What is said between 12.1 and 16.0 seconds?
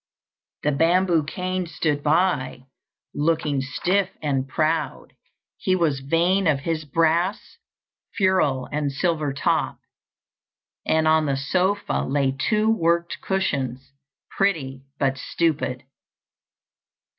two worked cushions, pretty but stupid.